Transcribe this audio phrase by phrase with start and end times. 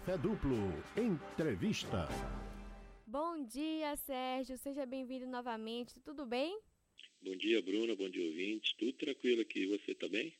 [0.00, 0.56] Café Duplo.
[0.96, 2.08] Entrevista.
[3.06, 4.56] Bom dia, Sérgio.
[4.56, 6.00] Seja bem-vindo novamente.
[6.00, 6.58] Tudo bem?
[7.22, 7.94] Bom dia, Bruna.
[7.94, 8.72] Bom dia, ouvintes.
[8.78, 9.66] Tudo tranquilo aqui.
[9.66, 10.34] Você tá bem?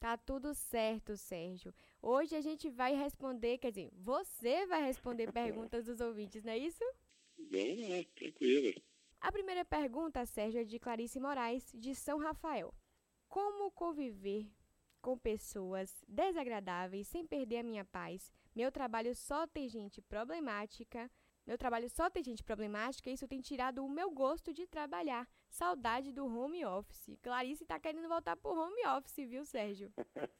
[0.00, 1.74] Tá tudo certo, Sérgio.
[2.00, 6.58] Hoje a gente vai responder, quer dizer, você vai responder perguntas dos ouvintes, não é
[6.58, 6.82] isso?
[7.36, 8.82] Vamos lá, tranquilo.
[9.20, 12.74] A primeira pergunta, Sérgio, é de Clarice Moraes, de São Rafael.
[13.28, 14.50] Como conviver
[15.02, 18.32] com pessoas desagradáveis sem perder a minha paz?
[18.54, 21.10] Meu trabalho só tem gente problemática.
[21.46, 25.26] Meu trabalho só tem gente problemática e isso tem tirado o meu gosto de trabalhar.
[25.48, 27.16] Saudade do home office.
[27.22, 29.90] Clarice tá querendo voltar pro home office, viu, Sérgio?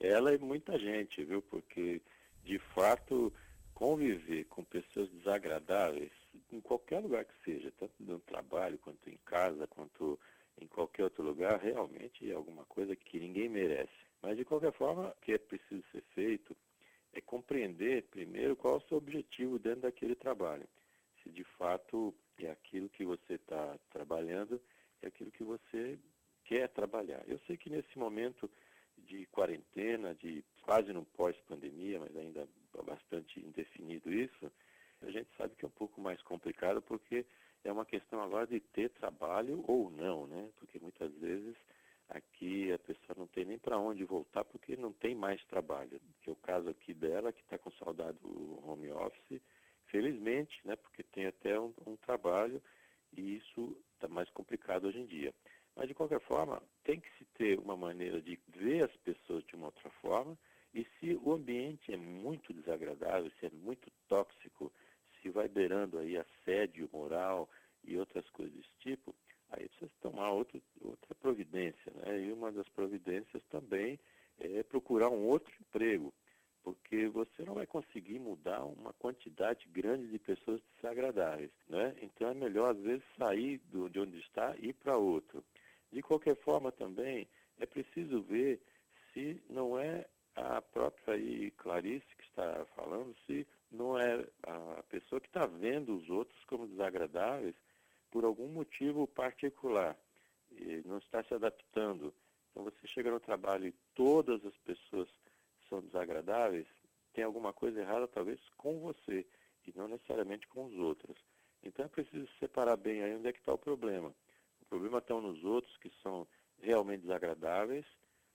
[0.00, 1.40] Ela é muita gente, viu?
[1.40, 2.02] Porque,
[2.42, 3.32] de fato,
[3.72, 6.10] conviver com pessoas desagradáveis,
[6.50, 10.18] em qualquer lugar que seja, tanto no trabalho, quanto em casa, quanto
[10.60, 13.92] em qualquer outro lugar, realmente é alguma coisa que ninguém merece.
[14.20, 16.56] Mas, de qualquer forma, o que é preciso ser feito
[17.12, 20.66] é compreender, primeiro, qual é o seu objetivo dentro daquele trabalho.
[21.22, 24.60] Se de fato é aquilo que você está trabalhando,
[25.02, 25.98] é aquilo que você
[26.44, 27.22] quer trabalhar.
[27.26, 28.50] Eu sei que nesse momento
[28.98, 32.48] de quarentena, de quase no pós-pandemia, mas ainda
[32.84, 34.50] bastante indefinido isso,
[35.02, 37.24] a gente sabe que é um pouco mais complicado porque
[37.64, 40.48] é uma questão agora de ter trabalho ou não, né?
[40.58, 41.56] Porque muitas vezes
[42.16, 46.00] aqui a pessoa não tem nem para onde voltar porque não tem mais trabalho.
[46.22, 49.40] Que é o caso aqui dela, que está com saudade do home office,
[49.86, 50.76] felizmente, né?
[50.76, 52.62] Porque tem até um, um trabalho
[53.16, 55.34] e isso está mais complicado hoje em dia.
[55.74, 59.54] Mas de qualquer forma, tem que se ter uma maneira de ver as pessoas de
[59.54, 60.36] uma outra forma
[60.74, 64.72] e se o ambiente é muito desagradável, se é muito tóxico,
[65.20, 67.48] se vai beirando aí assédio moral
[67.84, 69.14] e outras coisas desse tipo,
[69.52, 71.92] aí precisa tomar outro, outra providência.
[71.94, 72.26] Né?
[72.26, 73.98] E uma das providências também
[74.38, 76.12] é procurar um outro emprego,
[76.62, 81.50] porque você não vai conseguir mudar uma quantidade grande de pessoas desagradáveis.
[81.68, 81.94] Né?
[82.02, 85.44] Então é melhor, às vezes, sair do, de onde está e ir para outro.
[85.90, 87.28] De qualquer forma, também,
[87.58, 88.60] é preciso ver
[89.12, 95.20] se não é a própria aí Clarice que está falando, se não é a pessoa
[95.20, 97.54] que está vendo os outros como desagradáveis
[98.12, 99.98] por algum motivo particular
[100.84, 102.14] não está se adaptando.
[102.50, 105.08] Então você chega no trabalho e todas as pessoas
[105.68, 106.66] são desagradáveis,
[107.14, 109.26] tem alguma coisa errada talvez com você
[109.66, 111.16] e não necessariamente com os outros.
[111.62, 114.14] Então é preciso separar bem aí onde é que está o problema.
[114.60, 116.28] O problema está nos outros que são
[116.58, 117.86] realmente desagradáveis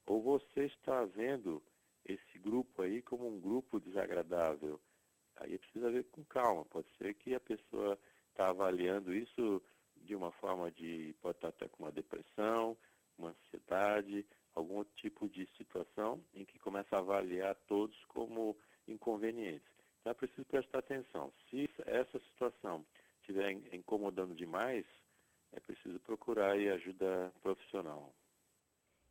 [0.07, 1.61] ou você está vendo
[2.03, 4.79] esse grupo aí como um grupo desagradável.
[5.35, 6.65] Aí precisa ver com calma.
[6.65, 7.99] Pode ser que a pessoa
[8.37, 9.61] está avaliando isso
[9.97, 11.15] de uma forma de.
[11.21, 12.77] pode estar até com uma depressão,
[13.17, 18.55] uma ansiedade, algum tipo de situação em que começa a avaliar todos como
[18.87, 19.67] inconvenientes.
[19.99, 21.33] Então é preciso prestar atenção.
[21.49, 22.85] Se essa situação
[23.21, 24.85] estiver incomodando demais,
[25.53, 28.13] é preciso procurar ajuda profissional.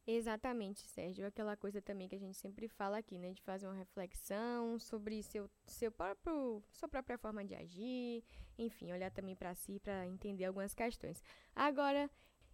[0.07, 1.27] Exatamente, Sérgio.
[1.27, 3.33] Aquela coisa também que a gente sempre fala aqui, né?
[3.33, 8.23] De fazer uma reflexão sobre seu, seu próprio, sua própria forma de agir,
[8.57, 11.21] enfim, olhar também para si para entender algumas questões.
[11.55, 12.09] Agora,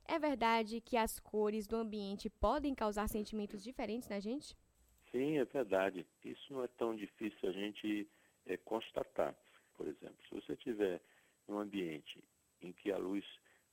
[0.06, 4.56] é verdade que as cores do ambiente podem causar sentimentos diferentes na gente?
[5.10, 6.06] Sim, é verdade.
[6.24, 8.08] Isso não é tão difícil a gente
[8.46, 9.36] é, constatar.
[9.76, 11.02] Por exemplo, se você tiver
[11.46, 12.24] um ambiente
[12.62, 13.24] em que a luz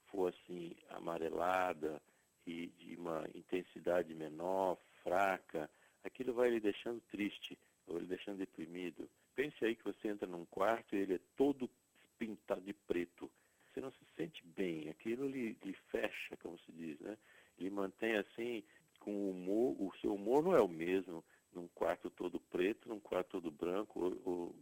[0.07, 2.01] for assim amarelada,
[2.49, 5.69] e de uma intensidade menor, fraca,
[6.03, 9.09] aquilo vai lhe deixando triste, ou lhe deixando deprimido.
[9.35, 11.69] Pense aí que você entra num quarto e ele é todo
[12.17, 13.31] pintado de preto.
[13.71, 17.17] Você não se sente bem, aquilo lhe, lhe fecha, como se diz, né?
[17.57, 18.63] Ele mantém assim,
[18.99, 21.23] com o humor, o seu humor não é o mesmo
[21.53, 24.55] num quarto todo preto, num quarto todo branco, ou, ou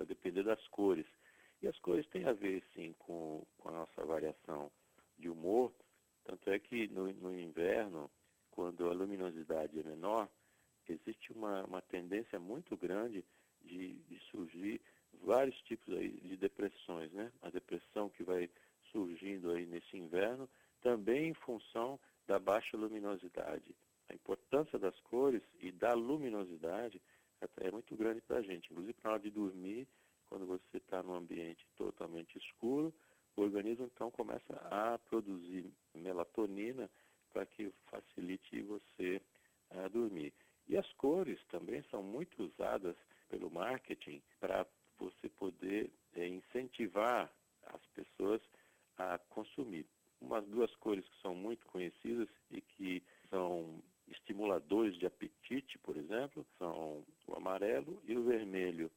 [0.00, 1.06] a depender das cores.
[1.60, 4.70] E as cores têm a ver, sim, com, com a nossa variação
[5.18, 5.72] de humor,
[6.24, 8.10] tanto é que no, no inverno,
[8.50, 10.28] quando a luminosidade é menor,
[10.88, 13.24] existe uma, uma tendência muito grande
[13.62, 14.80] de, de, surgir
[15.24, 17.32] vários tipos aí de depressões, né?
[17.42, 18.50] A depressão que vai
[18.90, 20.48] surgindo aí nesse inverno,
[20.80, 23.74] também em função da baixa luminosidade.
[24.08, 27.00] A importância das cores e da luminosidade
[27.58, 28.70] é muito grande para a gente.
[28.70, 29.88] Inclusive, na hora de dormir,
[30.26, 32.92] quando você está num ambiente totalmente escuro,
[33.36, 36.90] o organismo então começa a produzir melatonina
[37.32, 39.20] para que facilite você
[39.70, 40.32] uh, dormir.
[40.68, 42.96] E as cores também são muito usadas
[43.28, 44.66] pelo marketing para
[44.98, 47.32] você poder é, incentivar
[47.66, 48.40] as pessoas
[48.98, 49.86] a consumir.
[50.20, 56.46] Umas duas cores que são muito conhecidas e que são estimuladores de apetite, por exemplo,
[56.58, 58.90] são o amarelo e o vermelho.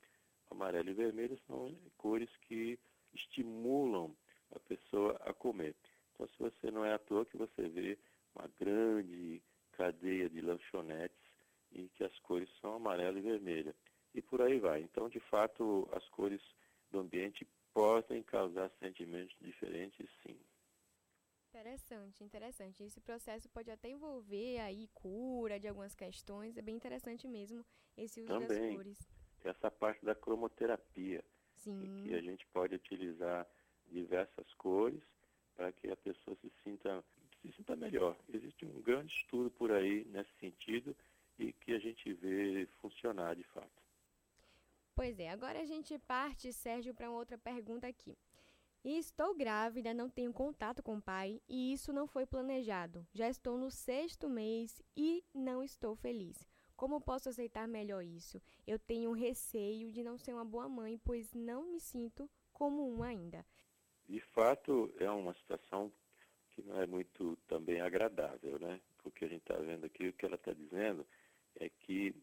[0.51, 2.77] amarelo e vermelho são cores que
[3.13, 4.15] estimulam
[4.53, 5.75] a pessoa a comer.
[6.13, 7.97] Então, se você não é à toa que você vê
[8.35, 9.41] uma grande
[9.71, 11.17] cadeia de lanchonetes
[11.71, 13.75] e que as cores são amarela e vermelha.
[14.13, 14.81] E por aí vai.
[14.81, 16.41] Então, de fato, as cores
[16.91, 20.39] do ambiente podem causar sentimentos diferentes, sim.
[21.49, 22.73] Interessante, interessante.
[22.85, 26.55] Esse processo pode até envolver aí cura de algumas questões.
[26.55, 27.65] É bem interessante mesmo
[27.97, 28.47] esse uso Também.
[28.47, 29.09] das cores.
[29.43, 31.23] Essa parte da cromoterapia,
[31.55, 32.03] Sim.
[32.03, 33.47] que a gente pode utilizar
[33.87, 35.01] diversas cores
[35.55, 37.03] para que a pessoa se sinta,
[37.41, 38.15] se sinta melhor.
[38.31, 40.95] Existe um grande estudo por aí nesse sentido
[41.39, 43.83] e que a gente vê funcionar de fato.
[44.93, 48.15] Pois é, agora a gente parte, Sérgio, para uma outra pergunta aqui.
[48.87, 53.03] Estou grávida, não tenho contato com o pai e isso não foi planejado.
[53.15, 56.47] Já estou no sexto mês e não estou feliz.
[56.75, 58.39] Como posso aceitar melhor isso?
[58.67, 63.07] Eu tenho receio de não ser uma boa mãe, pois não me sinto como uma
[63.07, 63.43] ainda.
[64.07, 65.91] De fato, é uma situação
[66.51, 68.79] que não é muito também agradável, né?
[68.99, 71.03] Porque a gente está vendo aqui, o que ela está dizendo
[71.55, 72.13] é que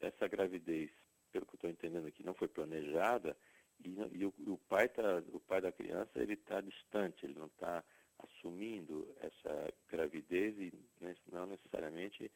[0.00, 0.90] essa gravidez,
[1.30, 3.36] pelo que eu estou entendendo aqui, não foi planejada
[3.84, 7.46] e, e o, o, pai tá, o pai da criança ele está distante, ele não
[7.46, 7.82] está
[8.18, 10.72] assumindo essa gravidez e
[11.30, 12.30] não necessariamente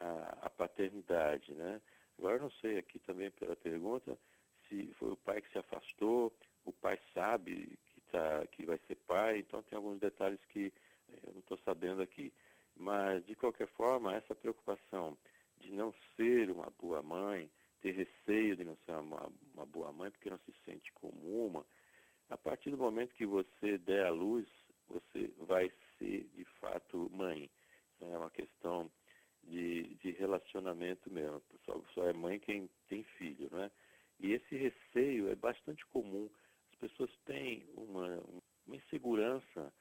[0.00, 1.80] a, a paternidade, né?
[2.18, 4.18] Agora eu não sei aqui também pela pergunta
[4.68, 6.32] se foi o pai que se afastou,
[6.64, 10.72] o pai sabe que, tá, que vai ser pai, então tem alguns detalhes que
[11.08, 12.32] eh, eu não estou sabendo aqui.
[12.74, 15.16] Mas, de qualquer forma, essa preocupação
[15.58, 17.50] de não ser uma boa mãe,
[17.86, 21.64] ter receio de não ser uma, uma boa mãe porque não se sente como uma,
[22.28, 24.44] a partir do momento que você der a luz,
[24.88, 27.48] você vai ser de fato mãe.
[28.00, 28.90] É uma questão
[29.44, 31.40] de, de relacionamento mesmo.
[31.64, 33.70] Só, só é mãe quem tem filho, né?
[34.18, 36.28] E esse receio é bastante comum.
[36.72, 38.20] As pessoas têm uma,
[38.66, 39.72] uma insegurança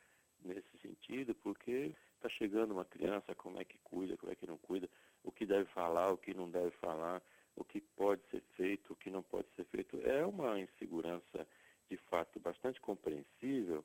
[0.44, 4.60] nesse sentido, porque está chegando uma criança, como é que cuida, como é que não
[4.60, 4.88] cuida,
[5.24, 7.22] o que deve falar, o que não deve falar,
[7.56, 10.00] o que pode ser feito, o que não pode ser feito.
[10.04, 11.48] É uma insegurança,
[11.90, 13.84] de fato, bastante compreensível,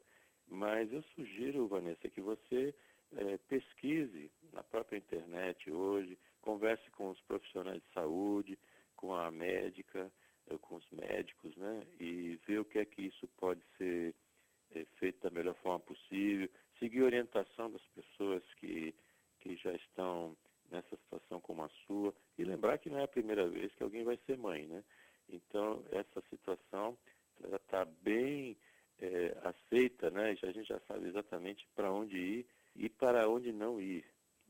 [0.48, 2.74] mas eu sugiro, Vanessa, que você
[3.16, 8.58] é, pesquise na própria internet hoje, converse com os profissionais de saúde,
[8.96, 10.10] com a médica,
[10.48, 11.86] eh, com os médicos, né?
[11.98, 14.14] E ver o que é que isso pode ser
[14.72, 18.94] é, feito da melhor forma possível, seguir a orientação das pessoas que,
[19.40, 20.36] que já estão
[20.70, 24.04] nessa situação como a sua e lembrar que não é a primeira vez que alguém
[24.04, 24.84] vai ser mãe, né?
[25.28, 26.96] Então, essa situação
[27.42, 28.56] ela está bem
[28.98, 30.30] é, aceita, né?
[30.42, 32.46] A gente já sabe exatamente para onde ir
[32.76, 34.04] e para onde não ir.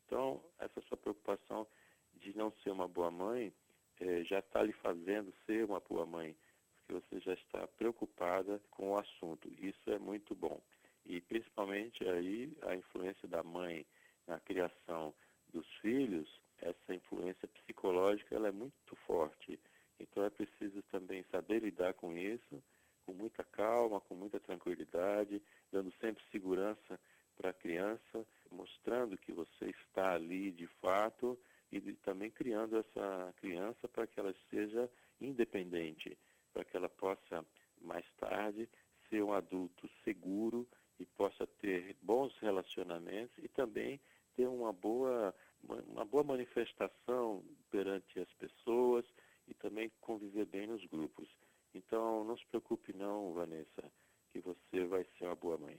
[0.05, 1.67] Então, essa sua preocupação
[2.15, 3.53] de não ser uma boa mãe
[4.01, 6.37] é, já está lhe fazendo ser uma boa mãe,
[6.75, 9.49] porque você já está preocupada com o assunto.
[9.63, 10.61] Isso é muito bom.
[11.07, 13.87] E principalmente aí a influência da mãe
[14.27, 15.15] na criação
[15.51, 19.59] dos filhos, essa influência psicológica ela é muito forte.
[19.99, 22.63] Então é preciso também saber lidar com isso,
[23.05, 26.99] com muita calma, com muita tranquilidade, dando sempre segurança
[27.37, 31.39] para a criança, mostrando que você está ali de fato
[31.73, 36.19] e também criando essa criança para que ela seja independente,
[36.53, 37.45] para que ela possa
[37.81, 38.69] mais tarde
[39.09, 44.01] ser um adulto seguro e possa ter bons relacionamentos e também
[44.37, 49.05] ter uma boa uma boa manifestação perante as pessoas
[49.47, 51.29] e também conviver bem nos grupos.
[51.75, 53.93] Então, não se preocupe não, Vanessa,
[54.31, 55.79] que você vai ser uma boa mãe.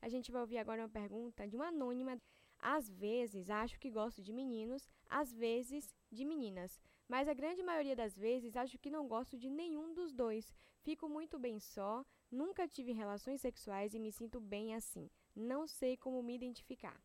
[0.00, 2.20] A gente vai ouvir agora uma pergunta de uma anônima.
[2.58, 6.80] Às vezes acho que gosto de meninos, às vezes de meninas.
[7.08, 10.54] Mas a grande maioria das vezes acho que não gosto de nenhum dos dois.
[10.82, 15.10] Fico muito bem só, nunca tive relações sexuais e me sinto bem assim.
[15.34, 16.98] Não sei como me identificar.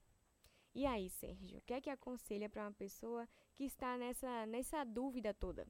[0.74, 4.84] E aí, Sérgio, o que é que aconselha para uma pessoa que está nessa, nessa
[4.86, 5.68] dúvida toda?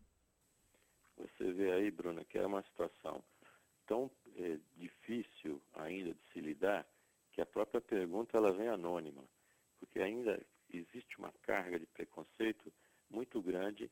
[1.18, 3.24] Você vê aí, Bruna, que é uma situação
[3.88, 6.88] tão é, difícil ainda de se lidar
[7.32, 9.24] que a própria pergunta ela vem anônima,
[9.80, 10.40] porque ainda
[10.72, 12.72] existe uma carga de preconceito
[13.10, 13.90] muito grande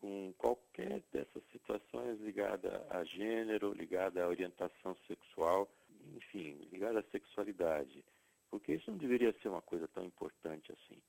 [0.00, 5.70] com qualquer dessas situações ligada a gênero, ligada à orientação sexual,
[6.16, 8.04] enfim, ligada à sexualidade.
[8.50, 11.00] Porque isso não deveria ser uma coisa tão importante assim.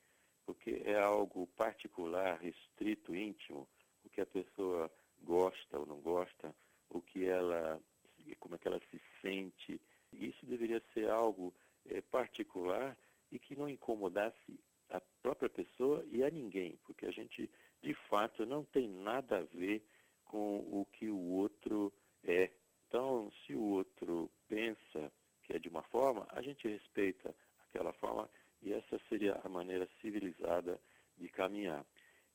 [0.46, 3.68] Porque é algo particular, restrito, íntimo,
[4.04, 4.92] o que a pessoa
[5.24, 6.54] gosta ou não gosta,
[6.90, 7.82] o que ela,
[8.40, 9.82] como é que ela se sente.
[10.12, 11.54] Isso deveria ser algo
[11.86, 12.98] é, particular
[13.32, 17.50] e que não incomodasse a própria pessoa e a ninguém, porque a gente
[17.82, 19.84] de fato não tem nada a ver
[20.26, 21.92] com o que o outro
[22.24, 22.52] é.
[22.88, 25.12] Então, se o outro pensa,
[26.52, 27.34] gente respeita
[27.70, 28.30] aquela forma
[28.62, 30.80] e essa seria a maneira civilizada
[31.18, 31.86] de caminhar.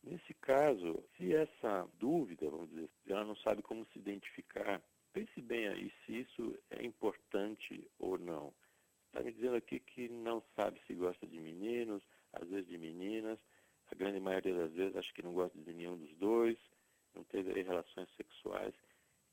[0.03, 4.81] Nesse caso, se essa dúvida, vamos dizer, ela não sabe como se identificar,
[5.13, 8.53] pense bem aí se isso é importante ou não.
[9.07, 13.39] Está me dizendo aqui que não sabe se gosta de meninos, às vezes de meninas,
[13.91, 16.59] a grande maioria das vezes acho que não gosta de nenhum dos dois,
[17.15, 18.75] não teve aí relações sexuais.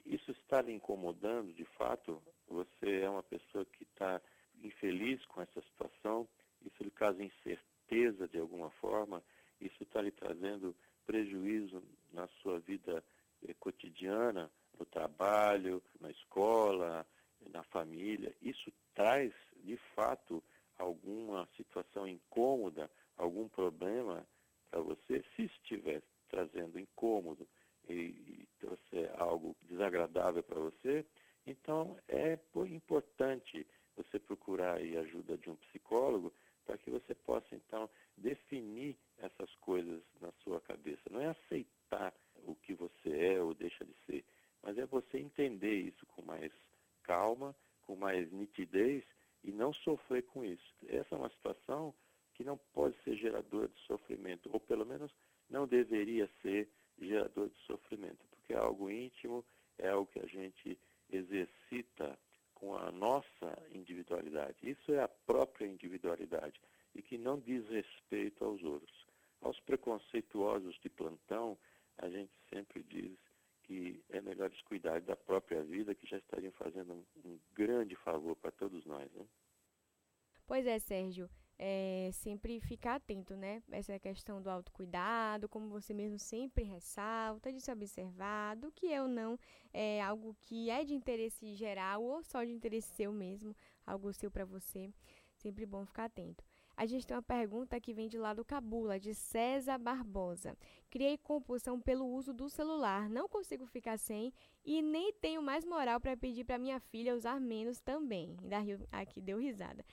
[0.05, 2.21] Isso está lhe incomodando, de fato?
[2.53, 4.22] Você é uma pessoa que está
[4.63, 6.27] infeliz com essa situação?
[6.63, 9.24] Isso lhe causa incerteza de alguma forma?
[9.60, 13.03] Isso está lhe trazendo prejuízo na sua vida
[13.48, 17.05] eh, cotidiana, no trabalho, na escola,
[17.51, 18.36] na família?
[18.39, 19.33] Isso traz,
[19.63, 20.43] de fato,
[20.77, 24.27] alguma situação incômoda, algum problema
[24.69, 25.24] para você?
[25.36, 27.48] Se estiver trazendo incômodo
[27.89, 31.03] e, e trouxer algo desagradável para você,
[31.45, 36.33] então é importante você procurar a ajuda de um psicólogo
[36.65, 41.01] para que você possa então definir essas coisas na sua cabeça.
[41.12, 42.13] Não é aceitar
[42.45, 44.25] o que você é ou deixa de ser,
[44.62, 46.51] mas é você entender isso com mais
[47.03, 49.03] calma, com mais nitidez
[49.43, 50.73] e não sofrer com isso.
[50.88, 51.93] Essa é uma situação
[52.33, 55.12] que não pode ser geradora de sofrimento, ou pelo menos
[55.50, 56.67] não deveria ser
[57.00, 59.45] gerador de sofrimento, porque é algo íntimo,
[59.77, 60.77] é algo que a gente
[61.17, 62.17] exercita
[62.55, 64.55] com a nossa individualidade.
[64.62, 66.60] Isso é a própria individualidade
[66.96, 69.05] e que não diz respeito aos outros.
[69.41, 71.58] Aos preconceituosos de plantão,
[71.98, 73.17] a gente sempre diz
[73.63, 78.51] que é melhor descuidar da própria vida, que já estariam fazendo um, grande favor para
[78.51, 79.12] todos nós.
[79.13, 79.25] Né?
[80.48, 81.29] Pois é, Sérgio
[81.65, 83.63] é, sempre ficar atento, né?
[83.72, 89.01] Essa questão do autocuidado, como você mesmo sempre ressalta, de se observar, do que é
[89.01, 89.39] ou não
[89.74, 93.55] é algo que é de interesse geral ou só de interesse seu mesmo,
[93.86, 94.91] algo seu para você.
[95.38, 96.43] Sempre bom ficar atento.
[96.75, 100.58] A gente tem uma pergunta que vem de lá do Cabula, de César Barbosa.
[100.89, 104.34] Criei compulsão pelo uso do celular, não consigo ficar sem
[104.65, 108.36] e nem tenho mais moral para pedir para minha filha usar menos também.
[108.41, 109.86] Ainda aqui deu risada.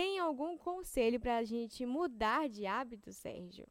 [0.00, 3.66] Tem algum conselho para a gente mudar de hábito, Sérgio?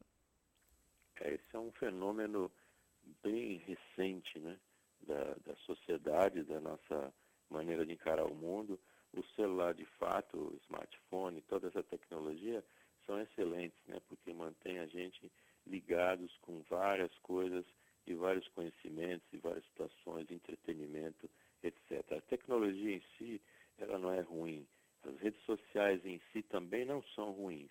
[1.16, 2.52] É, esse é um fenômeno
[3.20, 4.56] bem recente, né?
[5.00, 7.12] Da, da sociedade, da nossa
[7.50, 8.78] maneira de encarar o mundo.
[9.12, 12.64] O celular, de fato, o smartphone, toda essa tecnologia
[13.04, 14.00] são excelentes, né?
[14.06, 15.32] Porque mantém a gente
[15.66, 17.66] ligados com várias coisas
[18.06, 21.28] e vários conhecimentos e várias situações, entretenimento,
[21.60, 22.04] etc.
[22.12, 23.42] A tecnologia em si,
[23.78, 24.64] ela não é ruim
[25.04, 27.70] as redes sociais em si também não são ruins,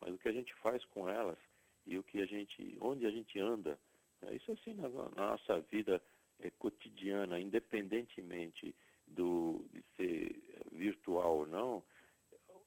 [0.00, 1.38] mas o que a gente faz com elas
[1.86, 3.78] e o que a gente, onde a gente anda,
[4.20, 6.02] né, isso assim na, na nossa vida
[6.40, 8.74] é, cotidiana, independentemente
[9.06, 11.82] do, de ser virtual ou não,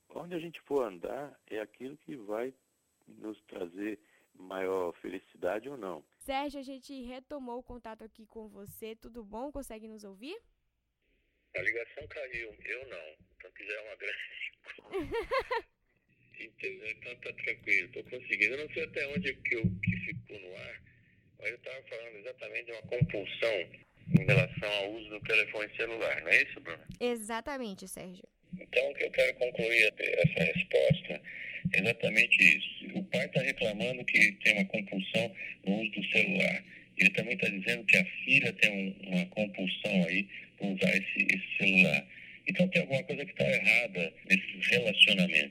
[0.09, 2.53] onde a gente for andar é aquilo que vai
[3.07, 3.99] nos trazer
[4.33, 6.03] maior felicidade ou não.
[6.19, 8.95] Sérgio, a gente retomou o contato aqui com você.
[8.95, 9.51] Tudo bom?
[9.51, 10.37] Consegue nos ouvir?
[11.55, 13.26] A ligação caiu, eu não.
[13.65, 14.17] Já é uma grande
[16.39, 16.89] Entendeu?
[16.89, 18.55] Então tá tranquilo, tô conseguindo.
[18.55, 20.81] Eu não sei até onde que, eu, que ficou no ar,
[21.39, 23.69] mas eu estava falando exatamente de uma compulsão
[24.19, 26.83] em relação ao uso do telefone celular, não é isso, Bruno?
[26.99, 28.23] Exatamente, Sérgio.
[28.59, 31.21] Então, o que eu quero concluir essa resposta
[31.73, 32.97] é exatamente isso.
[32.97, 35.35] O pai está reclamando que tem uma compulsão
[35.65, 36.63] no uso do celular.
[36.97, 41.27] Ele também está dizendo que a filha tem um, uma compulsão aí por usar esse,
[41.29, 42.06] esse celular.
[45.07, 45.46] economía.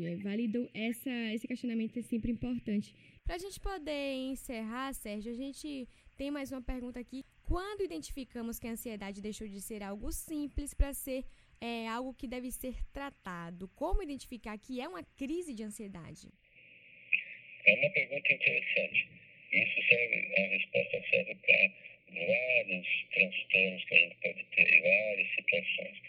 [0.00, 0.20] Exatamente.
[0.20, 5.36] É válido essa, esse questionamento é sempre importante Para a gente poder encerrar, Sérgio, a
[5.36, 7.24] gente tem mais uma pergunta aqui.
[7.44, 11.24] Quando identificamos que a ansiedade deixou de ser algo simples para ser
[11.60, 13.68] é, algo que deve ser tratado?
[13.74, 16.28] Como identificar que é uma crise de ansiedade?
[17.66, 19.08] É uma pergunta interessante.
[19.52, 21.72] Isso serve, a resposta serve para
[22.10, 26.02] vários transtornos que a gente pode ter, várias situações.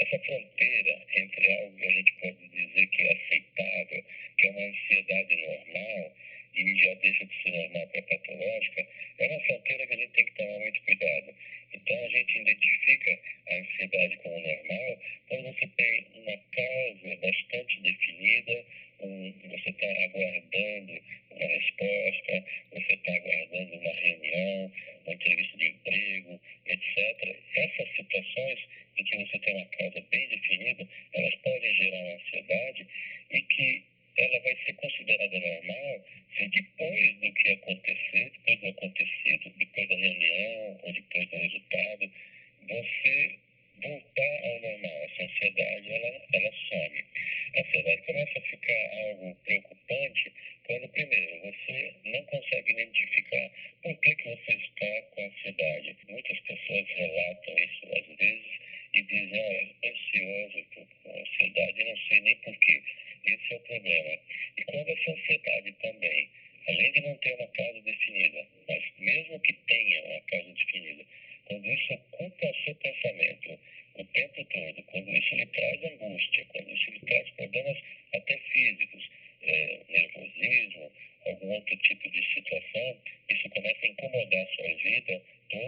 [0.00, 4.04] Essa fronteira entre algo que a gente pode dizer que é aceitável,
[4.36, 6.16] que é uma ansiedade normal,
[6.54, 8.86] e já deixa de ser normal para patológica,
[9.18, 11.34] é uma fronteira que a gente tem que tomar muito cuidado.
[11.74, 18.64] Então, a gente identifica a ansiedade como normal quando você tem uma causa bastante definida,
[19.00, 21.00] um, você está aguardando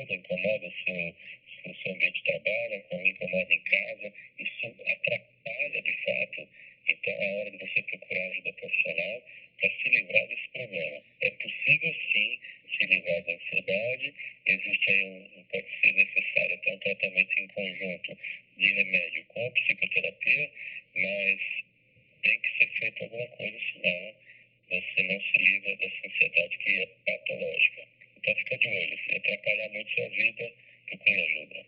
[0.00, 1.14] toda, incomoda o seu,
[1.70, 6.48] o seu ambiente de trabalho, incomoda em casa, isso atrapalha de fato
[6.90, 9.22] então, é hora de você procurar ajuda profissional
[9.60, 11.02] para se livrar desse problema.
[11.20, 12.40] É possível, sim,
[12.76, 14.14] se livrar da ansiedade.
[14.46, 18.18] Existe aí um, pode ser necessário até um tratamento em conjunto
[18.56, 20.50] de remédio com psicoterapia,
[20.96, 21.40] mas
[22.22, 24.14] tem que ser feito alguma coisa, senão
[24.68, 27.99] você não se livra dessa ansiedade que é patológica.
[28.20, 28.98] Então, fica de olho.
[28.98, 30.52] Se atrapalhar muito sua vida,
[30.86, 31.66] procure ajuda.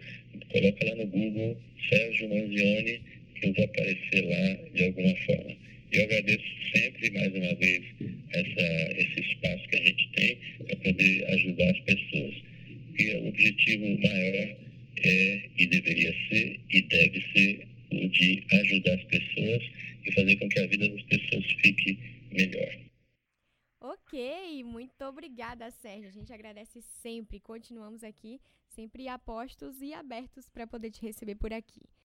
[0.50, 1.56] coloca lá no Google
[1.88, 3.00] Sérgio Manzione,
[3.42, 5.56] eu vou aparecer lá de alguma forma.
[5.92, 7.84] Eu agradeço sempre, mais uma vez,
[8.30, 12.52] essa, esse espaço que a gente tem para poder ajudar as pessoas
[12.92, 14.56] porque o objetivo maior
[15.04, 19.62] é e deveria ser e deve ser o de ajudar as pessoas
[20.04, 21.98] e fazer com que a vida das pessoas fique
[22.30, 22.78] melhor.
[23.80, 26.08] Ok, muito obrigada, Sérgio.
[26.08, 27.40] A gente agradece sempre.
[27.40, 31.80] Continuamos aqui, sempre apostos e abertos para poder te receber por aqui.